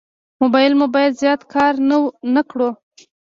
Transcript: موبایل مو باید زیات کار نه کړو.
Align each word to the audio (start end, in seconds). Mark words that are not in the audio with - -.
موبایل 0.41 0.73
مو 0.79 0.85
باید 0.93 1.17
زیات 1.21 1.41
کار 1.53 1.73
نه 2.35 2.41
کړو. 2.49 2.69